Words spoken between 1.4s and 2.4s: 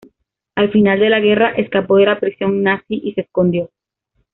escapó de la